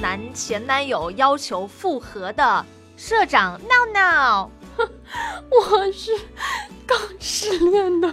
[0.00, 2.64] 男前男友要求复合的
[2.96, 4.50] 社长闹闹。
[5.50, 6.12] 我是
[6.86, 8.12] 刚失恋的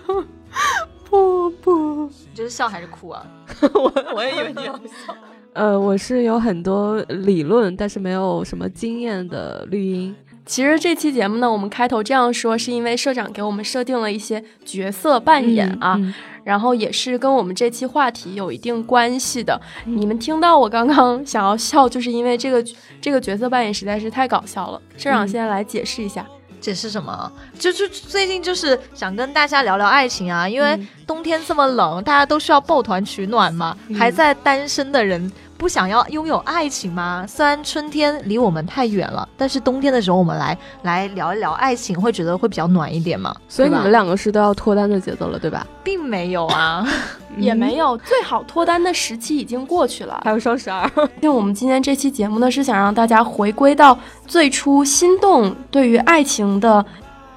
[1.09, 2.05] 波波。
[2.07, 3.25] 你这是笑还是哭啊？
[3.73, 5.16] 我我也以为你要笑。
[5.54, 10.15] 呃，我是有很多理论，但是没有什么经验的绿茵。
[10.45, 15.97] 其实这期节目呢，我们开头这样说，是因为社长给我们设定了一些角色扮演啊，
[16.43, 19.59] 然后也是跟我们这期话题有一定关系的。
[19.85, 22.63] 你们听到我刚刚想要笑，就是因为这个
[23.01, 24.81] 这个角色扮演实在是太搞笑了。
[24.98, 26.25] 社长现在来解释一下，
[26.59, 27.31] 解释什么？
[27.57, 35.31] 就就最近就是想跟大家聊聊爱情啊，因为冬天这么冷，大家都需要抱团取暖嘛，还在单身的人。
[35.63, 37.26] 不想要拥有爱情吗？
[37.26, 43.34] 虽然春天离我们太远了，但是冬天的时候我们来来聊一聊爱情，会觉得会比较暖一点嘛。
[43.48, 45.66] 所以你们两个是都要脱单的节奏了，对吧？
[45.81, 46.85] 并没有啊，
[47.40, 47.96] 也没有。
[47.99, 50.85] 最好脱单的时期已经过去了，还有双十二。
[51.24, 56.85] 像我们今天这期节目呢，是想让大家回归到最初心动对于爱情的，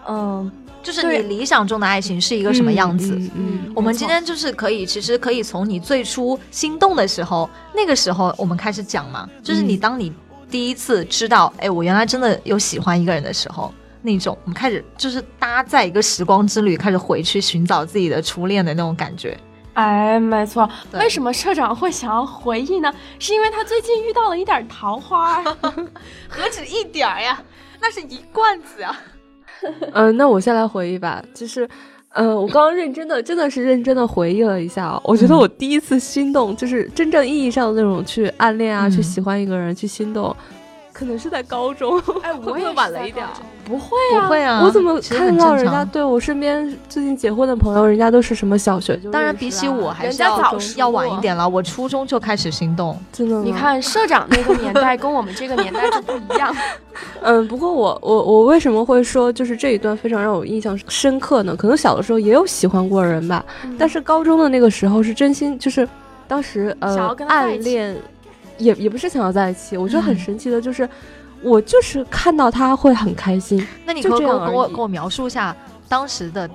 [0.09, 0.50] 嗯。
[0.87, 3.12] 就是你理想中的爱情是一个什么样子？
[3.34, 9.28] 嗯，我们今天就是可以，其实可以从你最初心动的时候，那个时候我们开始讲嘛。
[9.43, 10.12] 就是你当你
[10.48, 19.37] 第一次知道，哎，我原来真的有喜欢一个人的时候，那种我们开始就是搭在一个时光之旅，开始回去寻找自己的初恋的那种感觉。
[19.73, 20.71] 哎，没错。
[20.93, 22.95] 为什么社长会想要回忆呢？
[23.19, 25.43] 是因为他最近遇到了一点桃花，
[26.31, 27.43] 何止一点儿呀，
[27.81, 28.97] 那是一罐子呀。
[29.93, 31.23] 嗯，那我先来回忆吧。
[31.35, 31.69] 就是，
[32.15, 35.01] 嗯，我刚刚认真的，真的是认真的回忆了一下啊。
[35.05, 40.34] 我觉得我第一次心动，就是真正意义上的那种去暗恋啊，去喜欢一个人，去心动。
[40.97, 43.27] 可能是在高中， 哎， 我也晚了一点，
[43.66, 48.97] 不会啊，不会啊，我怎么看到人家对我身边最近结婚的朋友，人家都是什么小学？
[49.12, 53.43] 当然比起我还是要要晚一点了，我初中就开始心动，真的。
[53.43, 56.56] 你看社长那个年代跟我们这个年代就不一样。
[57.21, 61.54] 嗯，不过我我我为什么会说就是这一段非常让我印象深刻呢？
[61.54, 63.44] 可能小的时候也有喜欢过人吧，
[63.78, 65.87] 但是高中的那个时候是真心，就是
[66.26, 67.94] 当时呃暗恋。
[68.59, 70.89] 也也不是想要在一起，我觉得很神奇的，就是
[71.43, 73.67] 我就是看到他会很开心。
[73.84, 75.55] 那你可以跟我跟我跟我描述一下
[75.89, 76.49] 当时的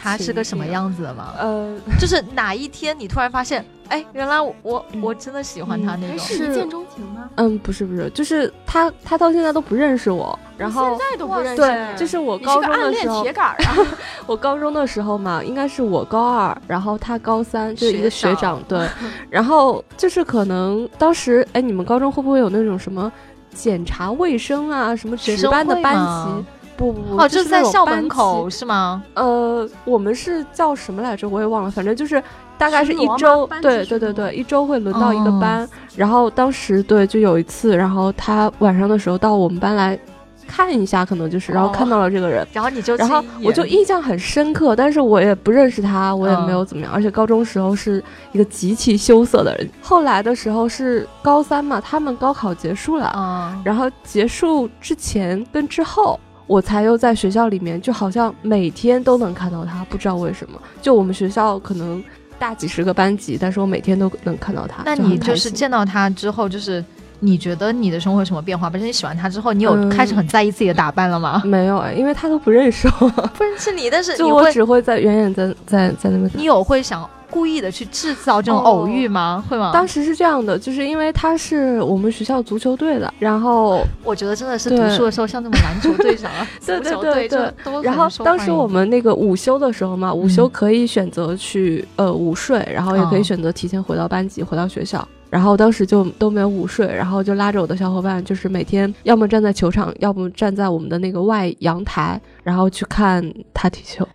[0.00, 1.34] 他是个什么样子的吗？
[1.38, 7.28] 呃， 就是哪一天你突然发现，哎，原来我我真的喜欢他那种，是一见钟情吗？
[7.34, 13.76] 嗯，不是不是，就是他他到现在都不认识我，然后现在都不认识，对，就是我高中的时候，铁杆啊，
[14.26, 18.88] 我高中的时候嘛，应该是我高二，然后他高三，就是一个学长，对，
[19.28, 23.10] 然后就是可能当时，哎，你们高中会不会有那种什么
[23.52, 26.44] 检查卫生啊，什么值班的班级？
[26.78, 29.02] 不不不，哦，就是在校门口是吗？
[29.14, 31.28] 呃，我们是叫什么来着？
[31.28, 32.22] 我也忘了，反正就是
[32.56, 35.68] 大概是一周，对对对对，一周会轮到一个班。
[35.96, 39.98] 然后当时对，就有一次，然后他晚上的时候到我们班来
[40.46, 48.00] 看一下，可能就是，然后看到了这个人，然后你就，然后我就印象很深刻，但是我也不认识他，我也没有怎么样，而且高中时候是
[48.30, 49.68] 一个极其羞涩的人。
[49.82, 56.18] 后来的时候是高三嘛，他们高考结束了，然后结束之前跟之后。
[56.48, 60.60] 我才又在学校里面，就好像每天都能看到他，不知道为什么。
[60.82, 62.02] 就我们学校可能
[62.38, 64.82] 大几十个班级，但是我每天都能看到他。
[64.84, 66.84] 那你就是见到他之后，就是
[67.20, 68.70] 你觉得你的生活有什么变化？
[68.70, 71.42] 不是你喜欢他之后，你有开始很在意自己的打扮了吗？
[71.44, 76.30] 没有哎，因为他都不认识我，不认识你，但是就我只会在远远在在在那边。
[76.34, 77.08] 你有会想？
[77.30, 79.44] 故意的去制造这种偶遇吗？
[79.48, 79.70] 会吗？
[79.72, 95.06] 当时是这样的，就是因为他是我们学校足球队的，然后我觉得真的是读书的时候像那种篮球队长啊，对对对对，然后当时我们那个午休的时候嘛，午休可以选择去呃午睡，然后也可以选择提前回到班级，回到学校。
[95.30, 103.22] 然后当时就都没有午睡，然后就拉着我的小伙伴，就是每天要么站在球场，要么站在我们的那个外阳台，然后去看
[103.52, 104.08] 他踢球。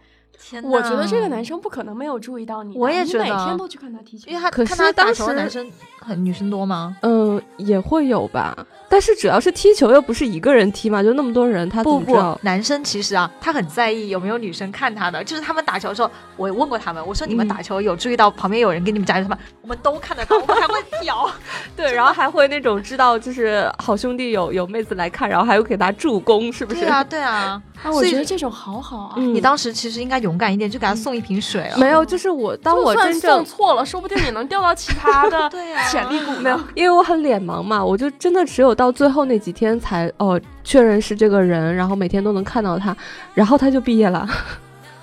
[0.64, 2.78] 我觉得这个男生不可能没有注意到你。
[2.78, 5.70] 我也觉得，每天都去看他踢球，因为他可是当时男生
[6.00, 6.96] 很女生多吗？
[7.02, 8.56] 嗯，也会有吧。
[8.94, 15.24] 但是主要是踢球又不是一个人踢嘛，就那么多人，他不不，男生其实啊，他很在意有没有女生看他的。
[15.24, 19.36] 就是他们打球的时候，我问过他们，我说你们打球有注意到旁边有人给你们加油吗？
[19.64, 21.28] 我们都看得到，我们还会屌。
[21.76, 26.82] 对，然后还会那种知道就是好兄弟有有妹子来看，然后还会给他助攻，是不是？
[26.82, 27.60] 对啊，对啊。
[27.82, 29.16] 啊，我觉得这种好好啊！
[29.18, 31.78] 你当时其实应该勇敢一点，就给他送一瓶水了。
[31.78, 35.50] 没有，就是我当我真正送错了，说不定你能钓到其他的
[35.92, 36.32] 潜力股。
[36.34, 42.96] 没有，因为我很脸盲嘛，我就真的只有到最后那几天才哦确认是这个人，然后每天都能看到他，
[43.34, 44.28] 然后他就毕业了。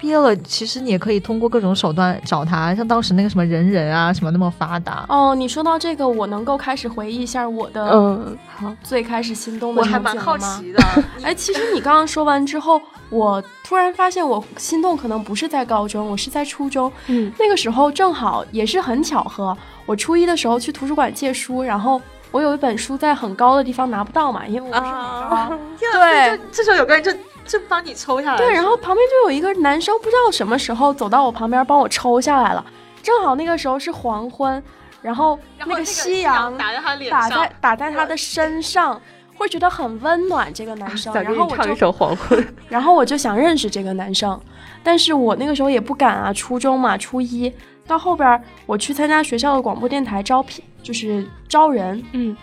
[0.01, 5.05] 毕业了，其实你也可以通过各种手段找他，像当时那个什么人人啊，什么那么发达。
[5.11, 10.39] 哦，你说到这个，我能够开始回忆一下我的嗯好最开始心动的我还蛮好？
[10.39, 10.83] 奇的。
[11.23, 12.81] 哎，其实你刚刚说完之后，
[13.11, 16.91] 我突然发现我心动可能不是在高中，我是在初中。
[17.09, 19.55] 嗯，那个时候正好也是很巧合，
[19.85, 22.01] 我初一的时候去图书馆借书，然后
[22.31, 25.59] 我有一本书在很高的地方拿不到嘛，因为我不是很高。
[25.93, 27.13] 对这时候有个人就
[27.45, 28.37] 就帮你抽下来。
[28.37, 32.65] 对，然后旁边就有一个男生，不知道什么时候走到我旁边帮我抽下来了，
[33.03, 34.63] 正好那个时候是黄昏，
[35.03, 39.01] 然后那个夕夕阳打在他脸上打在，打在他的身上，
[39.37, 40.53] 会觉得很温暖。
[40.55, 42.39] 这个男生， 想然后我就给你唱一首《黄昏》。
[42.69, 44.41] 然后我就想认识这个男生，
[44.85, 47.53] 但是我那个时候也不敢啊，初中嘛，初一。
[47.91, 52.37] 到后边我去参加学校的广播电台招聘，就是招人，嗯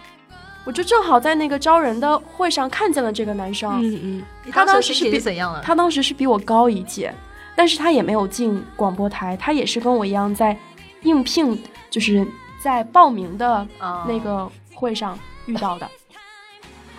[0.65, 3.71] 我就正好在那个招人的会上看见了这个男生。
[3.81, 5.61] 嗯嗯，他当时是比怎样了？
[5.61, 7.13] 他当时是比我高一届，
[7.55, 10.57] 但是他也没有进广播台，他也是跟我一样在
[11.03, 12.27] 应聘，就是
[12.61, 15.89] 在报名的哦那个会上遇到的。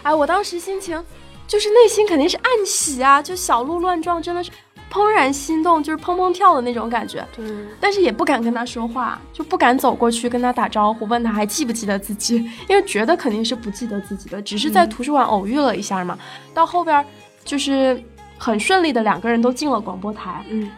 [0.03, 1.05] 哎，我当时心情
[1.47, 4.51] 就是内心肯定是暗喜啊，就小鹿乱撞，真的是
[4.91, 7.27] 怦然心动，就是砰砰跳的那种感觉。
[7.35, 7.45] 对，
[7.81, 12.37] 但是也不敢跟他说话，就不敢走过去跟他打招呼，问他还记不记得自己，
[12.69, 16.19] 因为觉得肯定是不记得自己的，只是在图书馆偶遇了一下嘛。
[16.55, 17.05] 到后边儿
[17.45, 18.03] 就是
[18.39, 20.71] 很顺利的两个人都进了广播台，嗯，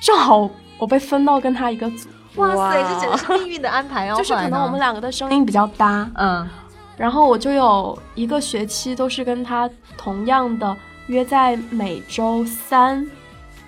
[0.00, 0.48] 正好
[0.78, 4.16] 我被分到跟他一个组，哇塞，哇这简直是命运的安排哦！
[4.16, 6.48] 就是可能我们两个的声音比较搭，嗯。
[6.96, 10.76] 然后我就有一个学期都是跟他同样的
[11.06, 13.08] 约在每周三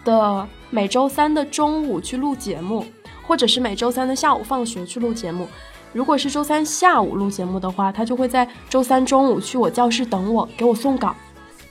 [0.05, 2.85] 的每周三的中午去录节目，
[3.27, 5.47] 或者是每周三的下午放学去录节目。
[5.93, 11.15] 如果是周三下午录节目的话，他就会在周三中午去我教室等我，给我送稿。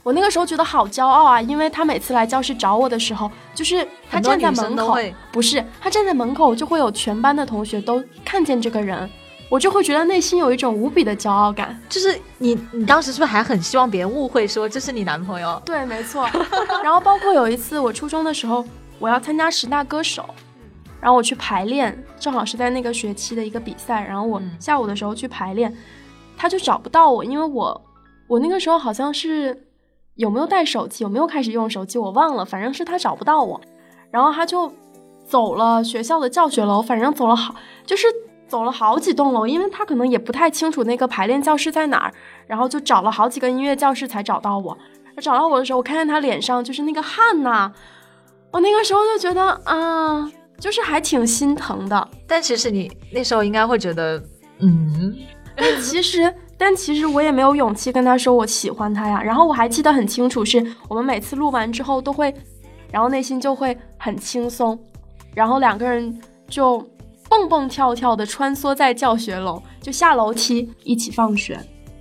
[0.04, 4.98] 我那个时候觉得好骄傲啊，因为他每次来教室找我的时候，就是他站在门口，
[5.32, 9.10] 不是他站在门口，就会有全班的同学都看见这个人，
[9.50, 11.75] 我就会觉得内心有一种无比的骄傲感。
[11.90, 15.60] 就是你，你当时是不是还很希望别人误会说这是你男朋友？
[15.66, 16.30] 对，没错。
[16.84, 18.63] 然后包括有一次我初中的时候，
[19.00, 20.24] 我要参加十大歌手，
[21.01, 25.75] 然后我去排练，正好是在那个学期的一个比赛，然后我嗯下午的时候去排练，
[26.38, 27.81] 他就找不到我，因为我
[28.28, 29.66] 我那个时候好像是
[30.13, 33.60] 有没有带手机，有没有开始用手机，我忘了，反正是他找不到我，
[34.12, 34.72] 然后他就
[35.25, 38.06] 走了学校的教学楼，反正走了好就是。
[38.50, 42.13] 走了好几栋楼，因为他可能也不太清楚那个排练教室在哪儿，
[42.48, 44.78] 然后就找了好几个音乐教室才找到我。
[45.22, 47.72] 找到我的时候，我看见他脸上就是那个汗呐、
[48.51, 50.30] 我那个时候就觉得啊，
[50.60, 52.07] 就是还挺心疼的。
[52.25, 54.22] 但其实你那时候应该会觉得，
[54.60, 55.16] 嗯，
[55.56, 59.22] 但其实，但其实我也没有勇气跟他说我喜欢他呀。
[59.22, 62.34] 然后我还记得很清楚，是我们每次录完之后都会，
[62.92, 64.80] 然后内心就会很轻松，
[65.36, 66.18] 然后两个人
[66.48, 66.81] 就
[67.30, 71.60] 蹦蹦跳跳的穿梭在教学楼，就下楼梯一起放学。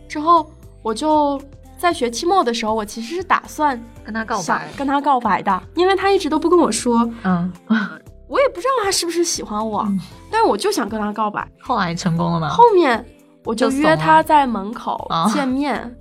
[0.08, 0.50] 之后
[0.82, 1.40] 我就
[1.76, 7.52] 在学期末的时候，我其实是打算跟他告白，跟他告白的，因为他一直都不跟我说，嗯，
[8.26, 11.46] 我也不知道他是不是喜欢我，嗯但是我就想跟他告白。
[11.60, 12.48] 后来成功了吗？
[12.48, 13.04] 后面
[13.44, 15.94] 我就约他在门口啊见面。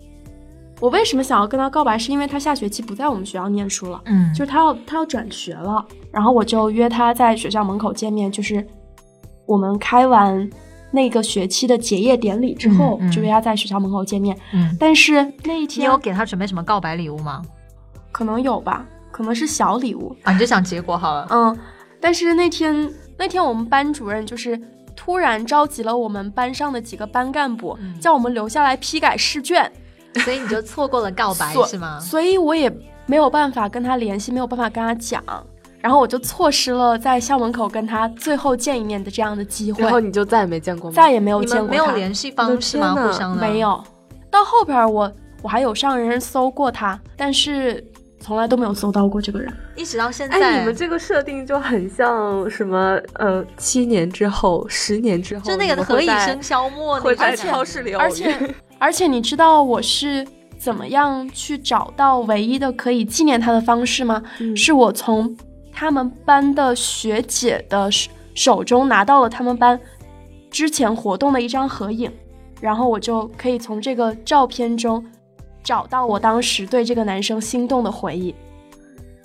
[0.80, 1.98] 我为什么想要跟他告白？
[1.98, 8.66] 是因为他下学期不在我们学校念书了，嗯，就是他要他要转学了，然后我就约他在学校门口见面，就是
[9.48, 10.48] 我们开完
[10.92, 14.38] 那个学期的结业典礼之后，嗯嗯就约他在学校门口见面。
[14.54, 15.14] 嗯，但是
[15.44, 17.42] 那一天你天有给他准备什么告白礼物吗？
[18.12, 21.28] 可能有吧，可能是小礼物，啊，你就想结果好了。
[21.30, 21.58] 嗯，
[22.00, 24.60] 但是那天那天我们班主任就是
[24.96, 29.72] 突然召集了我们班上的几个班干部，嗯叫我们留下来批改试卷，
[30.16, 32.00] 所以你就错过了告白是吗？
[32.00, 32.72] 所以我也
[33.06, 35.24] 没有办法跟他联系，没有办法跟他讲，
[35.82, 40.96] 然后我就错失了在校门口跟他最后见一面的这样的机会然，后你就再也没见过吗？
[40.96, 42.94] 再也没有见过他，没有联系方式吗？
[42.96, 43.60] 互相的没。
[43.60, 43.84] 有。
[44.30, 47.84] 到后边我我还有上人人搜过他，但是
[48.20, 49.52] 从来都没有搜到过这个人。
[49.76, 58.36] 一直到现在，哎，你们这个设定就很像什么呃，七年之后、十年之后，就那个何以笙箫默，会在超市里而且
[58.80, 60.28] 而且你知道我是
[60.60, 64.22] 怎么样去找到唯一的可以纪念他的方式吗？
[64.40, 65.36] 嗯是我从
[65.80, 67.88] 他们班的学姐的
[68.34, 69.80] 手中拿到了他们班
[70.50, 72.12] 之前活动的一张合影，
[72.60, 75.06] 然后我就可以从这个照片中
[75.64, 78.34] 找到我当时对这个男生心动的回忆。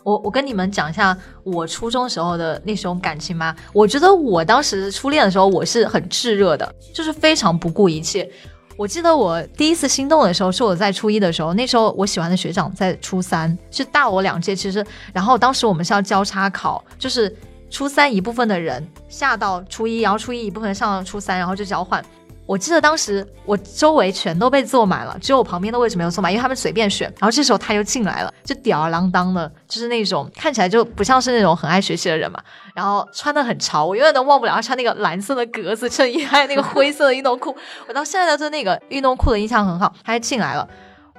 [0.05, 3.57] 我我跟你们讲一下我初中时候的那种感情吧。
[3.73, 8.31] 我觉得我当时初恋的时候，我是很炙热的，就是非常不顾一切。
[8.77, 14.57] 我记得我第一次心动的时候是我在初一的时候，那时候我喜欢的学长在初三，是大我两届。
[14.57, 17.35] 其实，然后当时我们是要交叉考，就是
[17.71, 22.03] 初三一部分的人下到初一，然后初一一部分上到初三，然后就交换。
[22.45, 27.09] 我记得当时我周围全都被坐满了，只有我旁边的位置没有坐满，因为他们随便选。
[27.19, 32.43] 然后这时候他又进来了，就吊儿郎当的，就是那种看起来就不像是那种很爱学习的人嘛。
[32.75, 37.57] 然后穿的很潮，我永远都忘不了他穿那个蓝色的格子衬衣，还有那个灰色的运动裤。
[37.87, 39.95] 我到现在对那个运动裤的印象很好。
[40.05, 40.69] 他还进来了，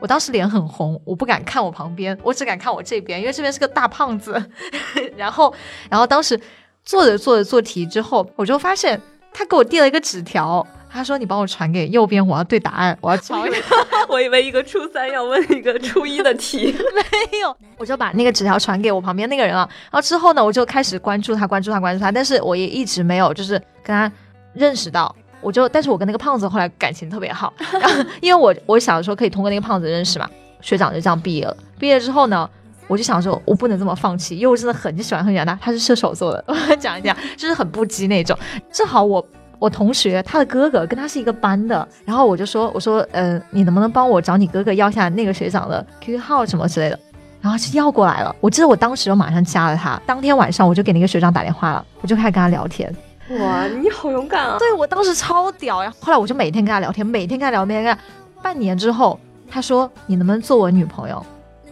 [0.01, 4.33] 我当时脸很红，我不敢看我旁边，我只敢看我这边，因为这边是个大胖子。
[5.15, 5.53] 然后，
[5.89, 6.39] 然后当时
[6.83, 9.01] 做着做着做题之后，我就发现
[9.33, 10.65] 他给我递了一个纸条。
[10.93, 13.43] 他说：“你帮我传给右边，我要对答案，我要抄。
[14.07, 19.67] ”我以为一个初三要问一个初一的题， 没有，我就把那个纸条传给我旁边那个人了。
[19.89, 22.11] 然后之后呢，我就开始关注他，关注他，关注他。
[22.11, 24.11] 但是我也一直没有就是跟他
[24.53, 25.13] 认识到。
[25.41, 30.29] 我就，但是我跟那个胖子后来感情特别好，然 后因为我我小的时候可以通过那个胖子认识嘛。
[30.61, 31.57] 学长就这样毕业了。
[31.77, 32.49] 毕业之后呢，
[32.87, 35.53] 我就想说，我不能这么放弃，因为我真的很喜欢很喜欢他。
[35.61, 38.37] 他是射手座的，我讲一讲，就是很不羁那种。
[38.71, 39.25] 正好我。
[39.63, 46.99] 我同学他的哥哥跟他是一个班的，然后我就说，我说，呃，你能不能帮我找你哥哥要下那个学长的 QQ 号什么之类的？
[47.39, 48.35] 然后就要过来了。
[48.41, 52.93] 我记得我当时就马上加了他，当天晚上我就给那个学长打电话了，我就开始跟他聊天。
[53.39, 54.57] 哇，你好勇敢啊！
[54.59, 55.89] 对我当时超屌呀。
[56.01, 58.01] 后来我就每天跟他聊天，每天跟他聊，每天跟他。
[58.41, 59.17] 半年之后，
[59.49, 61.25] 他说你能不能做我女朋友？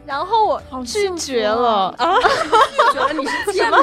[0.05, 2.15] 然后我拒绝了啊！
[2.93, 3.77] 拒绝了你是贱 吗？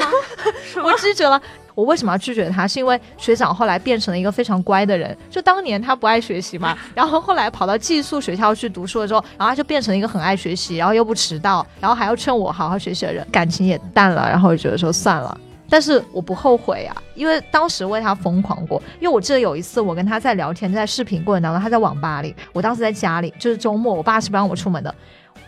[0.83, 1.39] 我拒绝了。
[1.75, 2.67] 我为什么要拒绝他？
[2.67, 5.15] 是因为学长后来变成了一个非常乖的人。
[5.29, 14.29] 就当年他不爱学习嘛， 然后后来跑到寄宿学校去读书了之后，然后他就变成了一个很爱学习，然后又不迟到，然后还要劝我好好学习的人，感情也淡了。
[14.29, 18.81] 然后我觉得说算了，但是我不后悔啊，因为当时为他疯狂过。
[18.99, 24.93] 因为我记得有一次我跟他在聊天，在视频过程当中，他在网吧里，我当时在家里，就是周末，我爸是不让我出门的。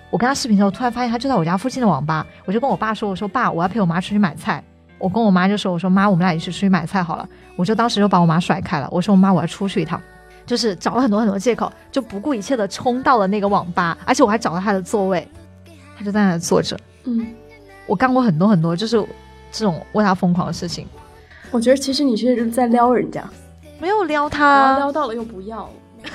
[0.10, 4.62] 我跟他视频的时候，突然发现他就在我家附近的网吧，我就跟我爸说：“我说爸，我要陪我妈出去买菜。”
[5.02, 7.28] 我跟我妈就说：“我说妈，我们俩一起出去买菜好了。”
[7.58, 8.88] 我就当时就把我妈甩开了。
[8.92, 10.02] 我说：“我妈，我要出去一趟。”
[10.46, 15.28] 就是找了很多很多借口，就不顾一切的冲到了那个网吧，而且我还找到他的座位，
[15.98, 16.78] 他就在那坐着。
[17.04, 17.28] 嗯，
[17.86, 18.98] 我干过很多很多就是
[19.52, 20.88] 这种为他疯狂的事情。
[21.52, 23.24] 我觉得其实你是在撩人家，
[23.80, 25.70] 没有撩他，撩到了又不要。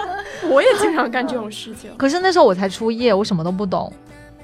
[0.50, 1.90] 我也经常干这种事情。
[1.96, 3.92] 可是那时候我才初一，我什么都不懂。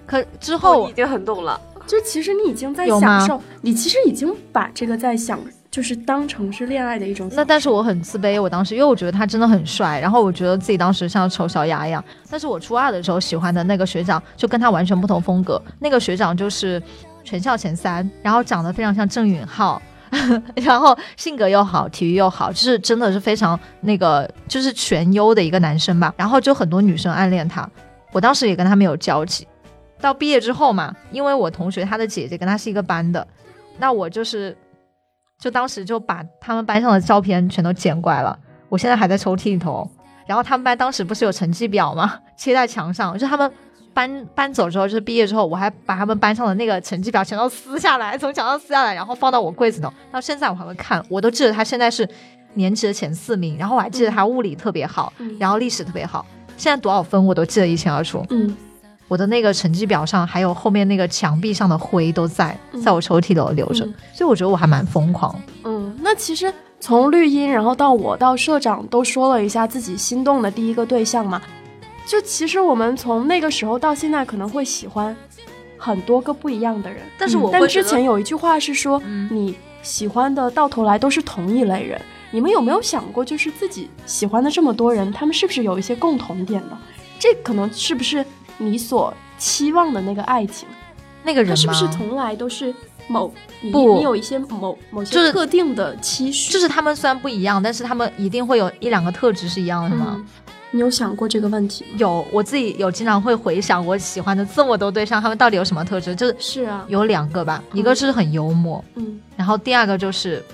[0.07, 1.59] 可之后已经很懂了。
[1.87, 5.39] 就其实你已经在享受，你其实已经把这个在享，
[5.71, 7.29] 就是当成是恋爱的一种。
[7.33, 12.03] 那但是我很自卑，我当时因为我觉得他真的很帅，然后我觉得自己当时像丑小鸭一样。
[12.31, 16.83] 但是我初二的时候喜欢的那个学长就跟他完全不同风格，那个学长就是
[17.23, 19.81] 全校前三，然后长得非常像郑允浩，
[20.57, 26.15] 然后性格又好，体育又好，就是真的是非常那个就是全优的一个男生吧。
[26.17, 27.69] 然后就很多女生暗恋他，
[28.11, 29.47] 我当时也跟他没有交集。
[30.01, 33.27] 到毕业之后嘛，因为我同学他的姐姐跟他是一个班的，
[33.79, 34.57] 那我就是，
[35.41, 39.89] 就当时就把他们班上的照片全都捡过来了，我现在还在抽屉里头。
[40.27, 42.19] 然后他们班当时不是有成绩表吗？
[42.39, 43.51] 贴在墙上，就他们
[43.93, 49.93] 搬搬走之后，就是毕业之后，我还把他们班上的那个成绩表全都撕下来，从墙上撕下来，然后放到我柜子头。
[50.11, 52.09] 到现在我还会看，我都记得他现在是
[52.55, 56.25] 年级的前四名，然后我还记得他物理特别好，然后历史特别好，
[56.57, 58.25] 现在多少分我都记得一清二楚。
[58.31, 58.57] 嗯。
[59.09, 65.35] 我的那个成绩表上，还有后面那个墙壁上的灰都在，在我抽屉里留着，所以我觉得我还蛮疯狂。
[65.65, 71.41] 嗯，那其实从绿茵，然后到我到社长都说了一下自己心动的第一个对象嘛，
[72.07, 75.15] 就其实我们从那个时候到现在可能会喜欢
[75.77, 82.01] 很多个不一样的人，但是我但之前有一句话是说，你喜欢的到头来都是同一类人。
[82.31, 86.77] 你们有没有想过，就是自己喜欢的这么多人，他们是不是有一些共同点呢？
[87.17, 88.25] 这可能是不是？
[88.59, 90.69] 你所期望的那个爱情，
[91.23, 92.75] 那个人是不是从来都是
[93.09, 93.33] 某
[93.73, 93.97] 不？
[93.97, 100.25] 你有一些某某些特定的期许，就是他们虽然不一样，但是他们一定会有一两个特质是一样的吗？
[100.71, 101.91] 你有想过这个问题吗？
[101.99, 106.15] 有，我自己有经常会回想我喜欢的这么多对象，他们到底有什么特质？
[106.17, 110.45] 就是是啊，有两个吧，一个是很幽默，嗯，然后第二个就是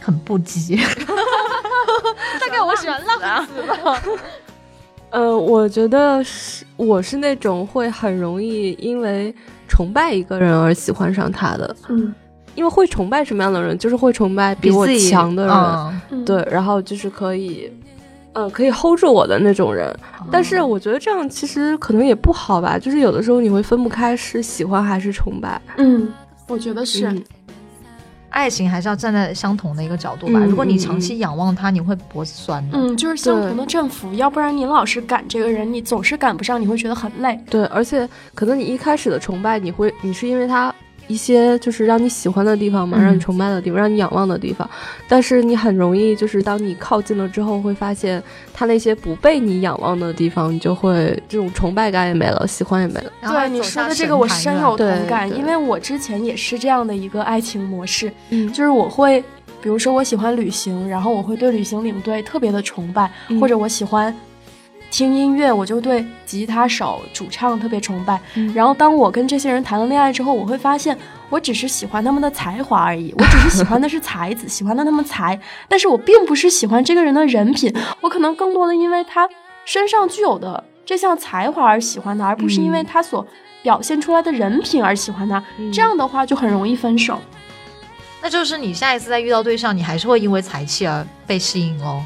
[0.00, 0.76] 很不羁，
[2.40, 4.02] 大概我喜欢浪子吧。
[5.14, 9.32] 呃，我觉得是，我是那种会很容易因为
[9.68, 11.76] 崇拜一个人而喜欢上他的。
[11.88, 12.12] 嗯，
[12.56, 16.24] 因为会崇拜什么样的人，就是会崇拜比我强的人。
[16.24, 17.70] 对，然后就是可以，
[18.32, 19.96] 呃，可以 hold 住我的那种人。
[20.32, 25.62] 但是我觉得这样其实可能也不好吧，就是有的时候你会分不开是喜欢还是崇拜。
[25.76, 26.08] 嗯，
[26.48, 27.08] 我觉得是。
[28.34, 30.40] 爱情还是要站在相同的一个角度吧。
[30.40, 32.76] 如果你长期仰望他，你会脖子酸的。
[32.76, 37.38] 嗯，就是相同的振幅，要不然你老是赶这个人，你总是赶不上，你会觉得很累。
[37.48, 40.74] 对，而且可能你一开始的崇拜，你会，你是因为他。
[41.06, 44.68] 一些就是让你喜欢的地方嘛，让你崇拜的地方，让你仰望的地方。
[45.08, 53.12] 但是你很容易就是当你靠近了之后，会发现他那些不被你仰望的地方，你就会这种崇拜感也没了，喜欢也没了。
[53.22, 59.22] 对你说的这个我深有同感，因为我之前也是这样的一个爱情模式，嗯，就是我会，
[59.62, 64.14] 比如说我喜欢旅行，然后我会对旅行领队特别的崇拜，或者我喜欢。
[64.94, 68.20] 听音乐，我就对吉他手、主唱特别崇拜。
[68.54, 70.96] 然后，当我跟这些人谈了恋爱之后，我会发现，
[71.28, 73.12] 我只是喜欢他们的才华而已。
[73.18, 75.36] 我只是喜欢的是才子， 喜欢的他们才，
[75.66, 77.74] 但是我并不是喜欢这个人的人品。
[78.02, 79.28] 我可能更多的因为他
[79.64, 83.26] 身上具有的这项才华而喜欢他，而不是因为他所
[83.64, 85.42] 表现出来的人品而喜欢他。
[85.72, 87.18] 这样的话就很容易分手。
[88.22, 92.00] 那就是你下一次再遇到对象，你还是会因为才气而被吸引哦。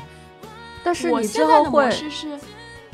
[0.83, 1.87] 但是你之后会。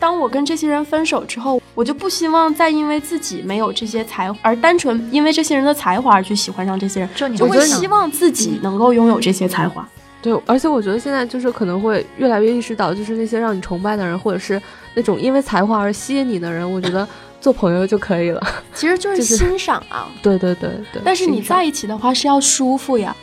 [0.05, 7.09] 当我跟这些人分手之后，我就不希望再因为自己没有这些才，而单纯因为这些人的才华而去喜欢上这些人。
[7.17, 9.89] 就你会希望自己能够拥有这些才华。
[10.21, 14.61] 对，而且我觉得现在就是可能会越来越意识到，就是那些让你崇拜的人，或者是
[14.93, 17.09] 那种因为才华而吸引你的人，我觉得
[17.41, 18.47] 做朋友就可以了。
[18.75, 20.07] 其实就是 欣赏啊。
[20.21, 21.01] 对对对对。
[21.03, 23.17] 但是你在一起的话是要舒服呀。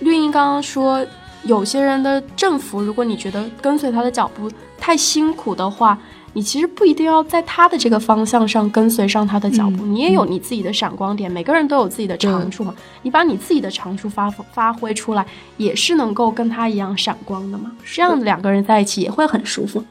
[0.00, 1.06] 绿茵刚刚说，
[1.44, 4.50] 有些人的政府，如果你觉得跟随他的脚步
[4.80, 5.96] 太辛苦的话。
[6.36, 11.30] 你其实不一定要在他的这个方向上跟随上他的脚步，你也有你自己的闪光点。
[11.30, 15.24] 每个人都有自己的长处嘛，你把你自己的长处发发挥出来，
[15.56, 17.70] 也是能够跟他一样闪光的嘛。
[17.84, 19.82] 这样两个人在一起也会很舒服。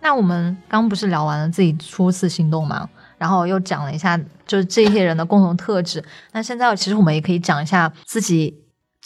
[0.00, 2.88] 那我们刚不是聊完了自己初次心动吗？
[3.16, 6.04] 然后又讲了一下就是这些人的共同特质。
[6.32, 8.54] 那现在其实我们也可以讲一下自己。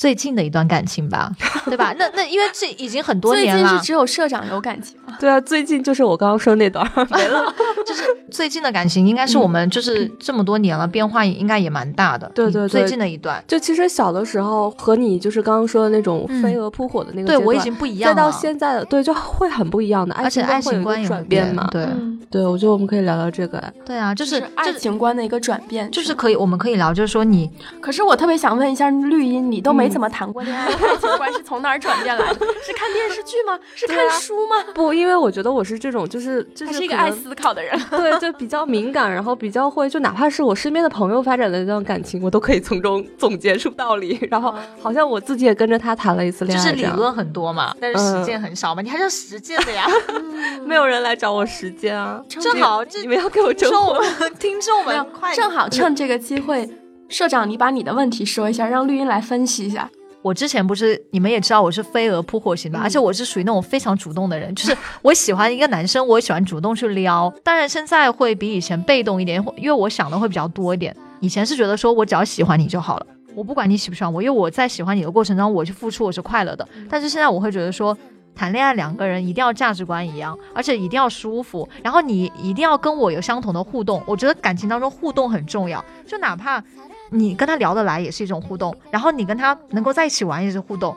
[0.00, 1.30] 最近的一段感情吧，
[1.68, 1.94] 对吧？
[1.98, 7.54] 那那因为这已经很多年了，最近是只有社长有感情对啊，最近就是我刚刚说那段 没了，
[7.90, 12.30] 就是最近的感情应该是我们就是这么多年了，变化应该也蛮大的。
[12.34, 18.14] 对对，最近的一段，就其实小的时候和你就是刚刚说的那种飞蛾扑火的那个，对我已经不一样了。
[18.14, 21.68] 再到现在的，对，就会很不一样的，而且爱情观也转变嘛。
[21.72, 21.86] 对
[22.30, 23.60] 对，我觉得我们可以聊聊这个。
[23.84, 27.50] 对啊，就是爱情观的一个转变，就是可以，我们可以聊，就是说你，
[27.80, 30.66] 可是我特别想问一下绿茵，你都没怎么谈过恋爱。
[30.70, 32.38] 爱情观是从哪儿转变来的？
[32.64, 33.58] 是看电视剧吗？
[33.74, 34.56] 是看书吗？
[34.74, 37.79] 不，因为我觉得我是这种，就是就是一个爱思考的人。
[37.90, 44.18] 对，就比较敏感，然后比较会，就哪怕是我身边的朋友发展的这段感情，我都可以从中总结出道理。
[44.30, 48.82] 然后好像我自己也跟着他谈了一次恋爱，就是理论很多嘛，但是实践很少嘛。
[48.82, 49.86] 你还是要实践的呀，
[50.66, 52.22] 没有人来找我实践啊。
[52.28, 56.68] 正好你们要给我争我们听众们，正好趁这个机会，
[57.08, 59.90] 社长你把你的问题说一下，让绿茵来分析一下。
[60.22, 67.32] 我之前不是你们也知道我是飞蛾扑火型的，而且我是属于那种非常主动的人，就是我喜欢一个男生，我喜欢主动去撩。
[67.42, 70.94] 当然现在会比以前被动一点，因为我想的会比较多一点。
[71.20, 76.68] 以前是觉得说我只要喜欢你就好了，我不管你喜不喜欢我，因为我在喜欢你的过程中，我去付出我是快乐的。
[76.88, 77.96] 但是现在我会觉得说，
[78.34, 84.02] 谈恋爱两个人一定要价值观一样，而且一定要舒服，然后你一定要跟我有相同的互动。
[84.06, 86.62] 我觉得感情当中互动很重要，就哪怕。
[87.10, 90.96] 你跟他聊得来也是一种互动，然后你跟他能够在一起玩也是互动。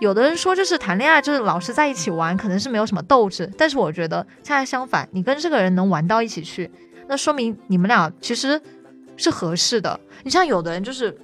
[0.00, 3.50] 有的人说就是谈恋爱就是老是在一起玩，可能是没有什么斗志。
[3.56, 6.70] 但是我觉得恰恰相反，你跟这个人能玩到一起去，
[7.06, 8.60] 那说明你们俩其实
[9.16, 9.98] 是合适的。
[10.24, 11.16] 你像有的人就是，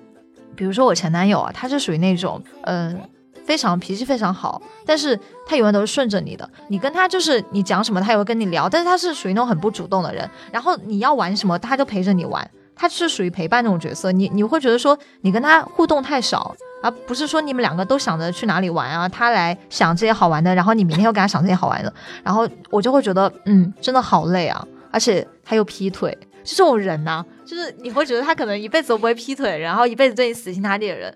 [0.54, 2.98] 比如说我前男友啊，他是属于那种嗯
[3.44, 6.48] 非常脾气非常好，但是他永远都是顺着你的。
[6.68, 10.30] 你跟他就是你讲什么他也会跟你聊，但是他是属于那种很不主动的人。
[10.52, 12.48] 然后你要玩什么，他就陪着你玩。
[12.80, 21.92] 他是属于陪伴那种角色，你你会觉得说你跟他互动太少，而不是说你们两个都想着去哪里玩啊，他来想这些好玩的，然后你明天又给他想这些好玩的，
[22.24, 26.10] 然后我就会觉得，嗯，真的好累啊，而且他又劈腿，
[26.42, 31.14] 就这种人呐，就是你会觉得他可能一辈子都不会劈腿，然后一辈子对你死心塌地的人。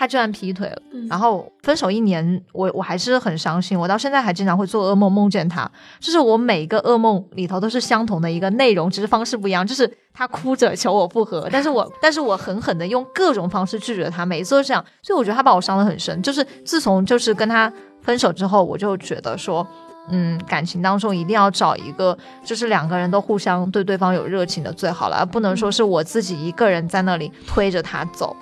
[0.00, 19.66] 他居然劈腿了，然后分手一年，我我还是很伤心，我到现在还经常会做噩梦，梦见他，就是我每一个噩梦里头都是相同的一个内容，只是方式不一样，就是他哭着求我复合，但是我但是我狠狠的用各种方式拒绝他，每一次都这样，所以我觉得他把我伤得很深，就是自从就是跟他分手之后，我就觉得说，
[20.08, 28.34] 嗯，感情当中一定要找一个就是两个人都互相对对方有热情的最好了，而不能说是我自己一个人在那里推着他走，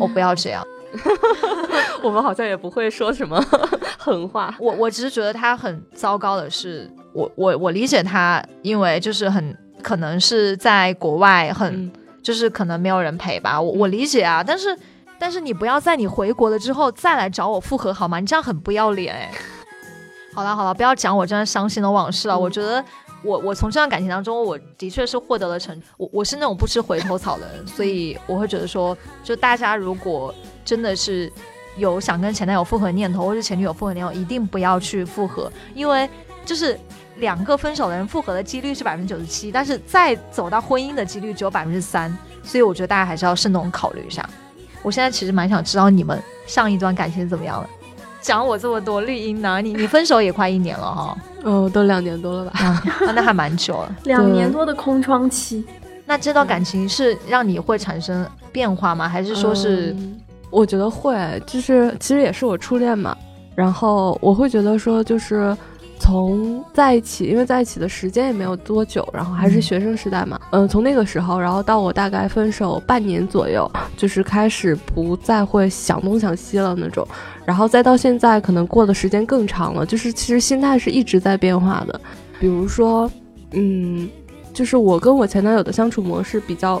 [0.00, 0.66] 我不要这样。
[2.02, 3.40] 我们好像也不会说什么
[3.98, 4.54] 狠话。
[4.58, 13.60] 我我只是觉得他很糟糕的是，我我我理解他，因为就是很可能是在国外，很就是可能没有人陪吧。
[13.60, 14.76] 我我理解啊，但是
[15.18, 18.20] 但是你不要在你回国了之后再来找我复合好吗？
[18.20, 19.30] 你这样很不要脸哎。
[20.34, 22.36] 好了好了，不要讲我这段伤心的往事了。
[22.36, 22.84] 我觉得
[23.22, 25.80] 我我从这段感情当中，我的确是获得了成。
[25.96, 31.30] 我我是那种不吃回头草的人，所以我会觉得说，就大家如果真的是
[31.76, 36.08] 有想跟前男友复合念头，或是前女友复合念头，一定不要去复合，因为
[36.44, 36.78] 就是
[37.16, 44.28] 两个分手的人复合的几率是百分之九十七，但是再走到婚姻的几率只有百分之三，所以我觉得大家还是要慎重考虑一下。
[44.82, 47.68] 我现在其实蛮想知道你们上一段感情怎么样了。
[48.20, 49.60] 讲我这么多绿茵呢？
[49.60, 52.82] 你你分手也快一年了哈， 哦，都两年多了吧？
[53.14, 55.64] 那还蛮久了， 两年多的空窗期。
[56.06, 59.08] 那这段感情是让你会产生变化吗？
[59.08, 59.96] 还是说是？
[60.54, 63.16] 我觉得会，就是其实也是我初恋嘛。
[63.56, 65.56] 然后我会觉得说，就是
[65.98, 70.40] 从在一起，因为在一起的时间也没有多久，然后还是学生时代嘛。
[70.50, 77.06] 嗯，从那个时候，然后到我大概分手半年左右，就是开始不再会想东想西了那种。
[77.44, 82.00] 然后再到现在，可能过的时间更长了，就是其实心态是一直在变化的。
[82.40, 83.10] 比如说，
[83.52, 84.08] 嗯，
[84.52, 86.80] 就是我跟我前男友的相处模式比较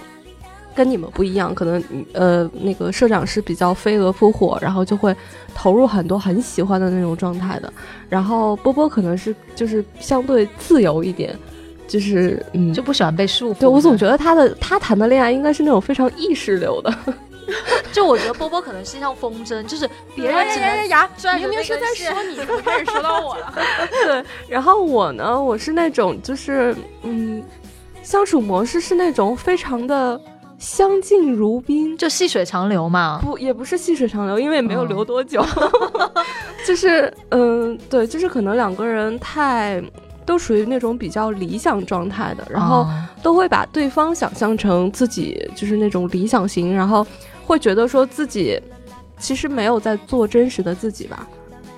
[0.74, 1.82] 跟你们不一样，可能
[2.12, 5.14] 呃那个社长是比较飞蛾扑火，然后就会
[5.54, 7.72] 投入很多很喜欢的那种状态的。
[8.08, 11.38] 然后波波可能是就是相对自由一点，
[11.86, 13.58] 就是嗯就不喜欢被束缚。
[13.60, 16.92] 对我总觉得他的他谈的恋爱应该是那种非常意识流的。
[17.92, 21.08] 就我觉得波波可能是像风筝，就是别人只能呀，
[21.38, 23.52] 明明是在说你，怎么开始说到我了？
[24.06, 27.42] 对，然后我呢，我是那种就是嗯，
[28.02, 30.18] 相处模式是那种非常的
[30.64, 33.20] 相敬如宾，就细水长流嘛。
[33.22, 35.44] 不，也不是细水长流，因为没有流多久。
[36.66, 39.82] 就是嗯，对，就是可能两个人太
[40.24, 42.86] 都属于那种比较理想状态的，然后
[43.22, 47.06] 都会把对方想象成自己就是那种理想型，然后。
[47.46, 48.58] 会觉得说自己
[49.18, 51.28] 其实没有在做真实的自己吧，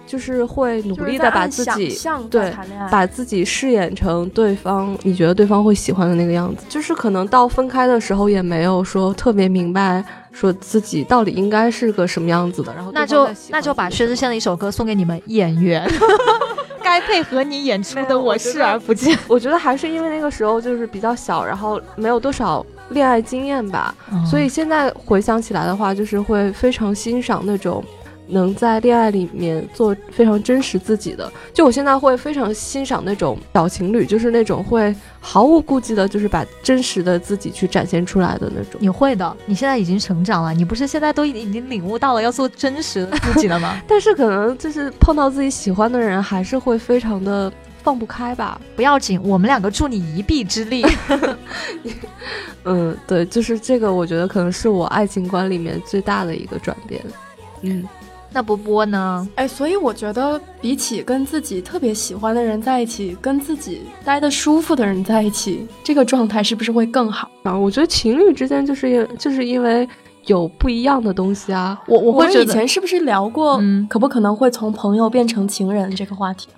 [0.06, 1.98] 就是会努力的把自己
[2.30, 2.52] 对
[2.90, 15.86] 把自己饰演成对方你觉得对方会喜欢的那个样子，就是可能到分开的时候也没有说特别明白说自己到底应该是个什么样子的，然后那就那就把薛之谦的一首歌送给你们演员，
[16.82, 19.18] 该配合你演出的我视而不见。
[19.26, 22.64] 我觉得还是因为那个时候就是比较小，然后没有多少。
[22.90, 23.92] 恋爱经验吧，
[24.30, 27.84] 所以现在回想起来的话，就是会非常欣赏那种
[28.28, 31.32] 能在恋爱里面做非常真实自己的。
[31.52, 38.80] 就我现在会非常欣赏那种小情侣，就是那种会毫无顾忌的，就是把真实的自己去展现出来的那种。
[38.80, 43.80] 你会的，你现在已经成长了，你不是现在都已经领悟到了要做真实的自己了吗？
[43.88, 47.52] 但是可能就是碰到自己喜欢的人，还是会非常的。
[47.82, 48.60] 放不开吧？
[48.74, 50.84] 不要紧，我们两个助你一臂之力。
[52.66, 57.00] 嗯，对，就是这个，我觉得可能是我爱情观里面最大的一个转变。
[57.60, 57.84] 嗯，
[58.32, 59.26] 那波波呢？
[59.36, 67.56] 哎，所以我觉得，比起跟自己特别喜欢的人在一起，跟自己待的舒服的人在一起，这个状态是不是会更好啊？
[67.56, 69.88] 我觉得情侣之间就是就是因为
[70.26, 71.80] 有不一样的东西啊。
[71.86, 76.48] 我我会以前是不是聊过，可不可能会从朋友变成情人这个话题？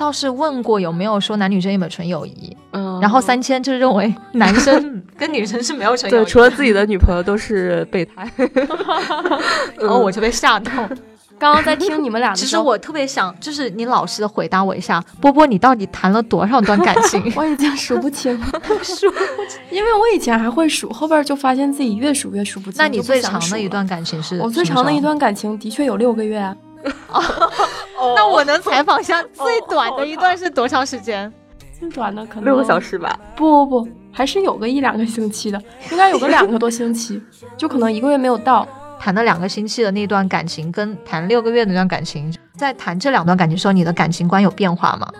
[0.00, 8.26] 倒是问过有没有说男女生有没有纯友谊，嗯，然后三千就认为 男生跟女生是没有纯友谊，对，除了自己的女朋友都是备胎，
[9.78, 10.72] 然 后我就被吓到。
[11.38, 17.22] 刚刚在听你们俩，其实我特别想，就是你老实的回答我一下，波波，你到底谈了多少段感情？
[17.36, 18.46] 我已经数不清了，
[18.82, 22.76] 数不清，因为我以前还会数，后边就发现自己越数越数不清。
[22.78, 24.38] 那你最长的一段感情是？
[24.40, 26.54] 我最长的一段感情的确有六个月。
[28.16, 31.32] 那我能采访一下最短的一段是多长时间？
[31.78, 33.18] 最短的可能六个小时吧。
[33.34, 37.22] 不不不，还是有个一两个星期的，应该有个两个多星期，
[37.56, 38.66] 就可能一个月没有到。
[38.98, 45.10] 谈了两个星期的那段感情，跟谈六个月那段感情，在谈这两段感情时候，你的感情观有变化吗？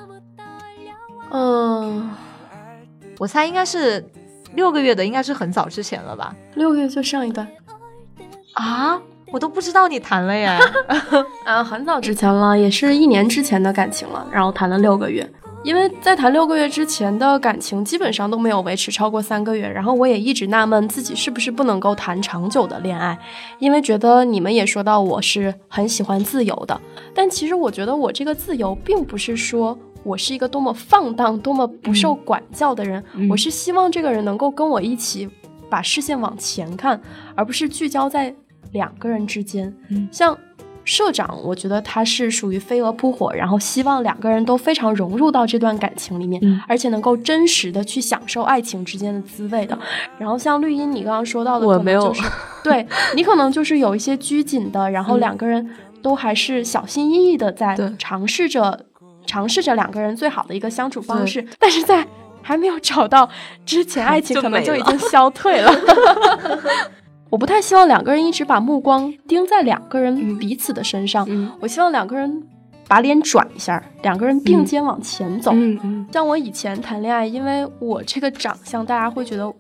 [1.31, 2.11] 嗯，
[3.19, 4.05] 我猜应该是
[4.53, 6.37] 六个月的，应该是很早之前了吧？
[6.57, 7.49] 六个月就上一段
[8.53, 9.01] 啊？
[9.31, 10.59] 我都不知道你谈了呀，
[11.45, 15.29] 嗯， 很早之前了，也是一年之前的感情了，然后谈了六个月。
[15.63, 19.69] 因为在谈六个月之前的感情，基本上都没有维持超过三个月。
[19.69, 23.19] 然后我也一直纳闷自己是不是不能够谈长久的恋爱，
[23.59, 26.81] 因为觉得你们也说到我是很喜欢自由的，
[27.15, 35.29] 但其实我觉得我这个自由并不是说我是一个多么放荡、多么不受管教的人，我是希望这个人能够跟我一起
[35.69, 36.99] 把视线往前看，
[37.35, 38.35] 而不是聚焦在。
[38.73, 39.75] 两个人之间，
[40.13, 40.37] 像
[40.83, 49.79] 社长，我觉得他是属于飞蛾扑火，然后希望两个人都非常融入到这段感情里面，而且能够真实的去享受爱情之间的滋味的。
[50.19, 52.13] 然后像绿茵，你刚刚说到的，我没有，
[52.65, 55.71] 对你可能就是有一些拘谨的，然后两个人
[56.03, 58.87] 都还是小心翼翼的在尝试着
[59.27, 62.05] 尝试着两个人最好的一个相处方式，但是在
[62.43, 63.29] 还没有找到
[63.67, 65.71] 之前， 爱情可能就已经消退了。
[67.31, 71.27] 我不太希望两个人一直把目光盯在两个人彼此的身上，
[71.61, 72.43] 我希望两个人
[72.89, 75.53] 把脸转一下，两个人并肩往前走。
[76.13, 79.53] 像我以前谈恋爱，因为我这个长相，大家会觉得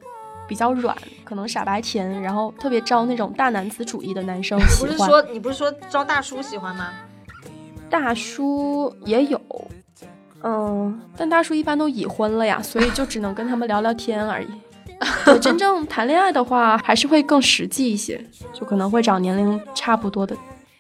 [0.49, 4.91] 比较软，可能傻白甜，然后特别招那种大男子主义的男生 喜欢。
[4.91, 6.89] 不是说你不是说招大叔喜欢吗？
[7.89, 9.41] 大叔也有，
[10.43, 14.49] 嗯，但大叔一般都已婚了呀，所以就只能跟他们聊聊天而已。
[15.41, 20.37] 真正谈恋爱的话，还是会更实际一些，就可能会找年龄差不多的。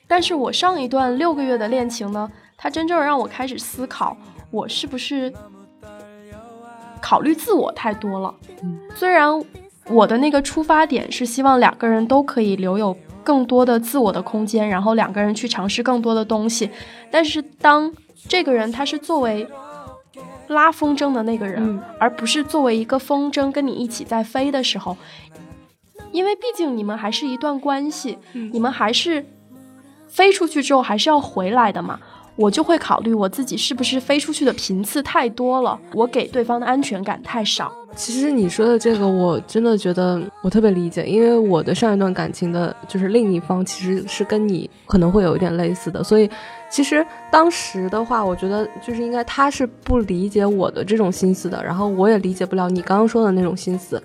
[0.06, 4.16] 但是我上一段六个月的恋情呢，它真正让我开始思考，
[4.50, 5.32] 我是不是
[7.00, 8.34] 考虑自我太多了。
[8.94, 9.42] 虽然
[9.88, 16.68] 我的那个出发点是希望两个人都可以留有更多的自我的空间，然后两个人去尝试更多的东西，
[17.10, 17.90] 但是当
[18.28, 19.48] 这个人他是作为。
[20.50, 24.96] 拉风筝的那个人，而不是作为一个风筝跟你一起在飞的时候，
[26.12, 29.24] 因为毕竟你们还是一段关系，你们还是
[30.08, 32.00] 飞出去之后还是要回来的嘛。
[32.36, 37.72] 我就会考虑我自己是不是飞出去的频次太多了，我给对方的安全感太少。
[37.96, 46.30] 其实你说的这个，我真的觉得我特别理解，因为我的上一段感情的就是另一方其实是跟你可能会有一点类似的，所以。
[46.72, 54.00] 其实当时的话，我觉得就是应该他是不理解我的这种心思的，然后我也理解不了你刚刚说的那种心思，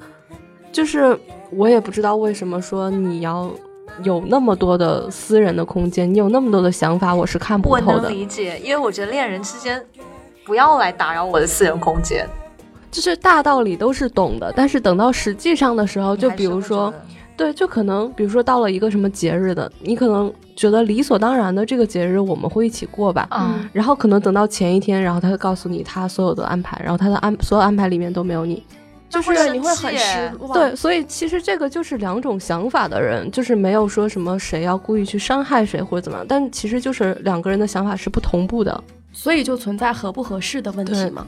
[0.72, 1.16] 就是
[1.52, 3.52] 我也不知道为什么说你要
[4.04, 7.94] 有那么多的私人的空间，你有那么多的想法，我是看不透的。
[7.94, 9.84] 我能理解，因为我觉得恋人之间
[10.46, 12.28] 不要来打扰我的私人空间，
[12.92, 16.94] 就是大道理都是懂的，但是等到实际上的时候，就比如说。
[17.38, 28.64] 对，就可能比如说到了一个什么节日的，你可能觉得理所当然的这个节日我们会一起过吧，嗯，然后可能等到前一天，然后他会告诉你他所有的安排，然后他的安所有安排里面都没有你，
[29.22, 30.54] 就是你会很失望。
[30.54, 41.26] 对，所以其实这个就是两种想法的人，就是没有说什么谁要故意去伤害谁或者怎么样，但其实就是两个人的想法是不同步的，所以就存在合不合适的问题嘛。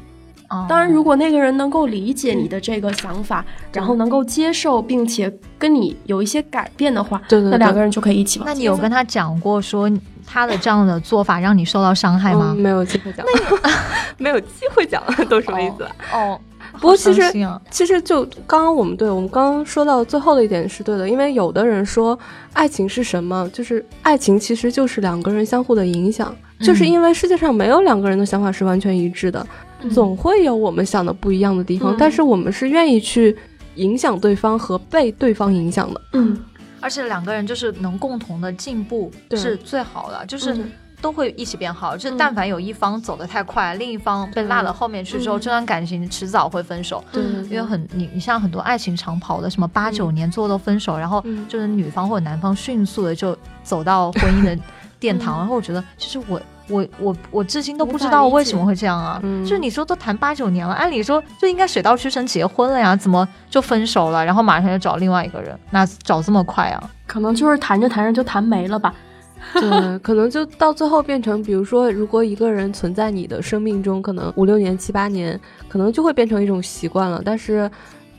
[0.69, 8.41] 当然，如果那个人能够理解你的这个想法，然后能够接受，并且跟你有一些改变的话，那两个人就可以一起。
[8.45, 9.91] 那你有跟他讲过说
[10.26, 12.56] 他的这样的做法让你受到伤害吗？
[12.58, 13.26] 没有机会讲，
[14.17, 15.86] 没有机会讲，都什么意思？
[16.13, 16.39] 哦，
[16.79, 17.21] 不过其实
[17.69, 22.17] 其实就刚刚我们对我们刚刚说到最后的一点是对的，因为有的人说
[22.53, 23.49] 爱情是什么？
[23.53, 29.45] 就是爱情其实就是两个人相互的影响，就是因为世界上没有两个人的想法是完全一致的。
[29.91, 33.37] 总会有我们想的不一样的地方，但是我们是愿意去
[33.75, 36.01] 影响对方和被对方影响的。
[36.13, 36.35] 嗯，
[36.79, 40.57] 而且两个人就是能共同的进步是最好的，就是
[41.01, 41.95] 都会一起变好。
[41.95, 47.03] 就但凡有一方走得太快，另一方被落了后面去之后，这段感情迟早会分手。
[47.12, 54.57] 对，因为很你你像很多爱情长跑的，什么八九年最后都分手，然后就是女方或者男方迅速的就走到婚姻的
[54.99, 55.38] 殿堂。
[55.38, 56.41] 然后我觉得，其实我。
[56.69, 59.17] 我我我至今都不知道为什么会这样啊！
[59.41, 64.25] 就是你说都谈八九年了，按理说就应该水到渠成结婚了呀，怎么就分手了？
[64.25, 66.89] 然后马上就找另外一个人，那找这么快啊？
[67.05, 68.93] 可能就是谈着谈着就谈没了吧？
[69.54, 77.21] 对，可能就到最后变成，比如说，如果一个人存在你的生命中，可能五六年、七八年，可能就会变成一种习惯了。
[77.23, 77.69] 但是，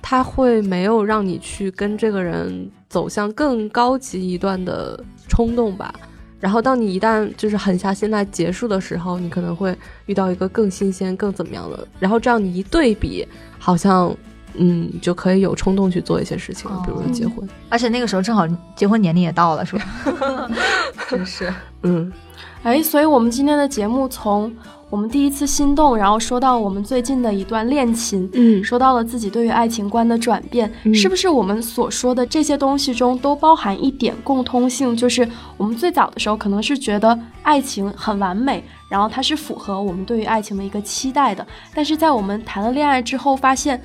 [0.01, 5.93] 他会没有让你去跟这个人走向更高级一段的冲动吧？
[6.41, 9.77] 然后，当你一旦就是狠下心来结束的时候，你可能会
[10.07, 11.87] 遇到一个更新鲜、更怎么样的。
[11.99, 13.27] 然后这样你一对比，
[13.59, 14.17] 好像
[14.59, 17.49] 嗯，就可以有冲动去做一些事情了，比如说结婚。
[17.69, 19.85] 而且那个时候正好结婚年龄也到了，是吧？
[21.09, 22.13] 真是，嗯，
[22.63, 24.53] 哎，所以我们今天的节目从。
[24.91, 34.97] 我们第一次心动，然后说到我们最近的一段恋情，嗯，说到了自己对于爱情观的转变，是不是我们所说的这些东西中都包含一点共通性？
[34.97, 43.79] 就是我们最早的时候可能是觉得爱情很完美，然后它是符合我们对于爱情的一个期待的，但是在我们谈了恋爱之后，发现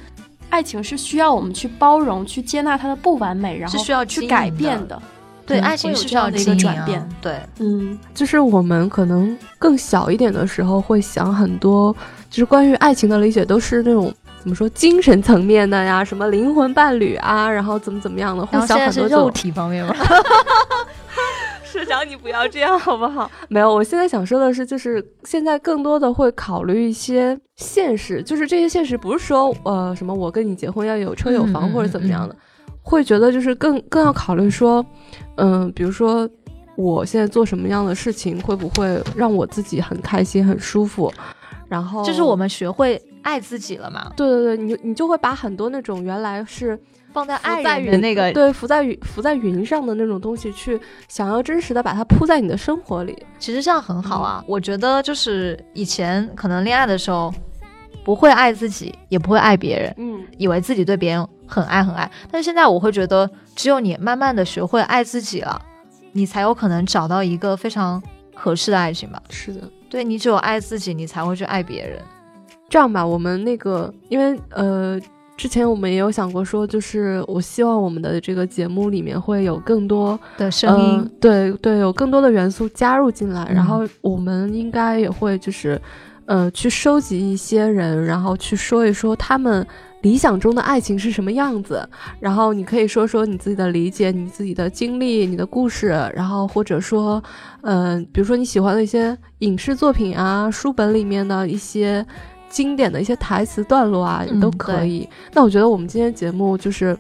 [0.49, 5.01] 爱情是需要我们去包容、去接纳它的不完美，然后是需要去改变的。
[5.45, 7.05] 对，爱情是这样的一个转变。
[7.21, 11.93] 对，嗯，就是我们可能更小一点的时候会想很多，
[12.29, 19.93] 就是关于爱情的理解都是那种怎么说精神层面的呀，什么灵魂伴侣啊，然后怎么怎么样的，会想很多肉体方面吗？
[21.73, 23.29] 社长，你不要这样好不好？
[23.49, 32.35] 没有，我现在想说的是，就是现在更多的会考虑一些现实，就是这些现实不是说呃什么我跟你结婚要有车有房或者怎么样的，
[32.83, 34.85] 会觉得就是更更要考虑说，
[35.37, 36.29] 嗯，比如说
[36.75, 41.11] 我现在做什么样的事情会不会让我自己很开心很舒服，
[41.67, 44.11] 然后就是我们学会爱自己了嘛？
[44.15, 46.79] 对对对，你你就会把很多那种原来是。
[47.13, 54.43] 放在爱人的那个对浮在云浮在云上的那种东西，去想要真实的把它铺在你的生活里，其实这样很好啊。
[54.47, 57.33] 我觉得就是以前可能恋爱的时候
[58.03, 62.09] 不会爱自己，也不会爱别人，嗯，以为自己对别人很爱很爱。
[62.31, 65.61] 但是现在我会觉得，只有你慢慢的学会爱自己了，
[66.11, 68.01] 你才有可能找到一个非常
[68.33, 69.21] 合适的爱情吧。
[69.29, 72.01] 是的，对你只有爱自己，你才会去爱别人。
[72.67, 74.99] 这样吧，我们那个因为呃。
[75.35, 83.45] 之前我们也有想过说，就是我希望我们的这个节目里面会有更多的声音，对对，有更多的元素加入进来。
[83.51, 85.79] 然后我们应该也会就是，
[86.27, 89.65] 呃，去收集一些人，然后去说一说他们
[90.03, 91.85] 理想中的爱情是什么样子。
[92.19, 97.21] 然后你可以说说你自己的理解、你自己的经历、你的故事，然后或者说，
[97.63, 102.05] 嗯，比如说你喜欢的一些影视作品啊、书本里面的一些。
[102.53, 105.09] 经典的一些台词段落啊，都可以。
[105.31, 106.95] 那我觉得我们今天节目就是，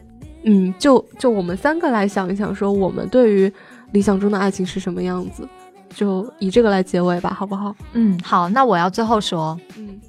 [0.45, 3.53] 嗯，就就我们三个来想一想，说我们对于
[3.91, 5.47] 理想中的爱情是什么样子，
[5.91, 7.75] 就以这个来结尾吧，好不好？
[7.93, 8.49] 嗯，好。
[8.49, 10.01] 那我要最后说，嗯，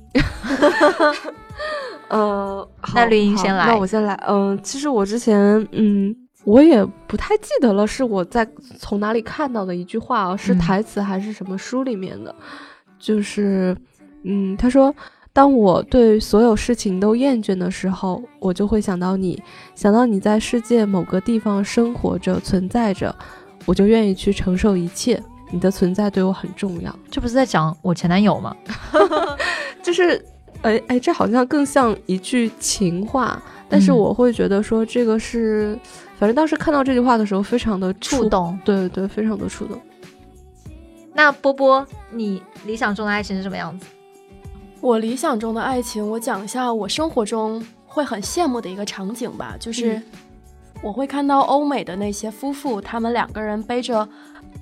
[2.09, 4.15] 呃，那绿茵先来，那我先来。
[4.27, 5.37] 嗯，其实我之前，
[5.73, 12.35] 嗯，我也不太记得了，是我在从哪里看到的一句话啊，是台词还是什么书里面的？
[12.99, 13.77] 就是，
[14.23, 14.95] 嗯，他说。
[15.35, 19.43] 当我对所有事情都厌倦的时候，我就会想到你，
[19.75, 23.13] 想到你在世界某个地方生活着、存在着，
[23.67, 25.21] 我就愿意去承受一切。
[25.51, 26.97] 你的存在对我很重要。
[27.11, 28.55] 这不是在讲我前男友吗？
[29.83, 30.25] 就是，
[30.63, 33.43] 哎哎，这好像更像一句情话。
[33.69, 35.77] 但是我会觉得说这个是，
[36.17, 38.57] 反正当时看到这句话的时候，非常的触动。
[38.65, 39.81] 对对，非常的触动。
[41.13, 43.87] 那波波，你理想中的爱情是什么样子？
[44.85, 49.99] 我理想中的爱情，我讲一下我生活中会很羡慕的一个场景吧，就是
[50.83, 54.07] 我会看到欧美的那些夫妇，他们两个人背着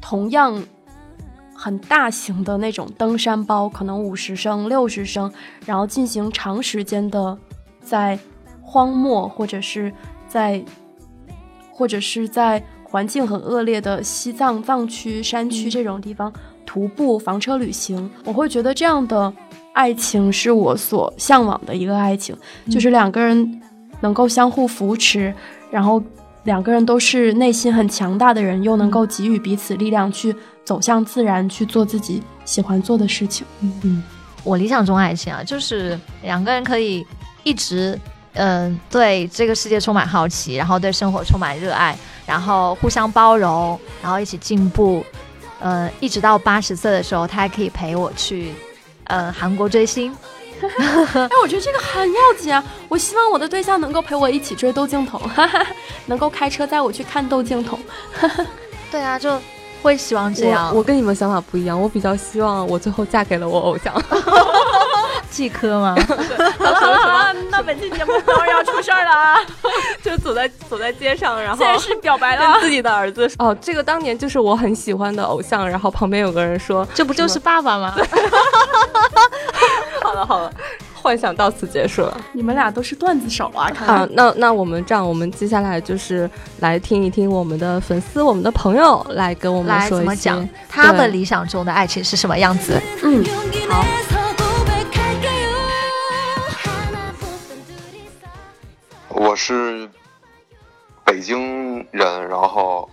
[0.01, 0.65] 同样
[1.57, 5.29] 很大型的那种登山包，可能五十升、六十升，
[5.67, 7.37] 然后进行长时间的
[7.81, 8.17] 在
[8.63, 9.93] 荒漠或者是
[10.29, 10.65] 在
[11.73, 16.33] 或者是在环境很恶劣的西藏藏区山区这种地方
[16.67, 19.33] 徒步房车旅行，我会觉得这样的。
[19.75, 22.37] 爱情是我所向往的一个爱情，
[22.71, 23.63] 就是两个人
[24.03, 25.33] 能够相互扶持，
[25.71, 26.03] 然后
[26.45, 33.47] 两个人都是内心很强大的人，又能够给予彼此力量，去走向自然，去做自己喜欢做的事情。
[33.61, 34.03] 嗯嗯，
[34.45, 37.03] 我理想中爱情啊，就是两个人可以
[37.43, 37.99] 一直，
[38.35, 41.97] 嗯，对这个世界充满好奇，然后对生活充满热爱，
[42.27, 45.03] 然后互相包容，然后一起进步，
[45.63, 48.53] 嗯，一直到八十岁的时候，他还可以陪我去。
[49.07, 50.17] 呃，韩国追星，
[50.63, 52.63] 哎，我觉得这个很要紧啊！
[52.89, 55.21] 我希望我的对象能够陪我一起追窦靖童，
[56.07, 57.79] 能够开车带我去看窦靖童。
[58.91, 59.39] 对啊，就
[59.83, 60.75] 会希望这样。
[60.75, 63.93] 我跟你们想法不一样，我比较希望我最后嫁给了我偶像。
[65.33, 65.97] 季科吗？
[66.59, 69.41] 好了好了好了，那本期节目当然要出事儿了啊，
[70.05, 73.29] 就走在走在街上，然后现实表白了自己的儿子。
[73.39, 77.95] 哦，这个当年就是我很喜欢的偶像，然后旁边有个人说：“这不就是爸爸吗？”
[80.03, 80.53] 好了好了，
[80.93, 82.17] 幻想到此结束了。
[82.33, 83.71] 你们俩都是段子手啊！
[83.87, 86.29] 啊，那那我们这样，我们接下来就是
[86.61, 90.31] 来听一听我们的粉丝、我们的朋友来跟我们说一些
[90.69, 92.81] 他们理想中的爱情是什么样子。
[93.03, 93.25] 嗯，
[93.69, 93.85] 好。
[99.15, 99.91] 我是
[101.05, 102.89] 北京人，然后